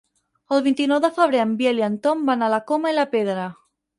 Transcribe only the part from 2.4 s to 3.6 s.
a la Coma i la Pedra.